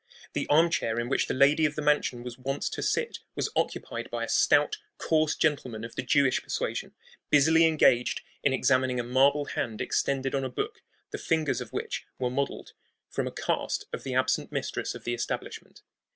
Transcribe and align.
The 0.33 0.47
arm 0.47 0.71
chair 0.71 0.99
in 0.99 1.09
which 1.09 1.27
the 1.27 1.35
lady 1.35 1.63
of 1.67 1.75
the 1.75 1.81
mansion 1.83 2.23
was 2.23 2.35
wont 2.35 2.63
to 2.63 2.81
sit 2.81 3.19
was 3.35 3.51
occupied 3.55 4.09
by 4.09 4.23
a 4.23 4.27
stout, 4.27 4.77
coarse 4.97 5.35
gentleman 5.35 5.83
of 5.83 5.95
the 5.95 6.01
Jewish 6.01 6.41
persuasion, 6.41 6.95
busily 7.29 7.67
engaged 7.67 8.21
in 8.41 8.51
examining 8.51 8.99
a 8.99 9.03
marble 9.03 9.45
hand 9.45 9.79
extended 9.79 10.33
on 10.33 10.43
a 10.43 10.49
book, 10.49 10.81
the 11.11 11.19
fingers 11.19 11.61
of 11.61 11.71
which 11.71 12.07
were 12.17 12.31
modeled 12.31 12.73
from 13.11 13.27
a 13.27 13.31
cast 13.31 13.83
of 13.93 13.99
those 13.99 13.99
of 13.99 14.03
the 14.05 14.15
absent 14.15 14.51
mistress 14.51 14.95
of 14.95 15.03
the 15.03 15.13
establishment. 15.13 15.83